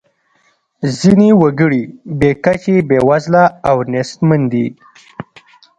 [0.99, 1.83] ځینې وګړي
[2.19, 4.65] بې کچې بیوزله او نیستمن دي.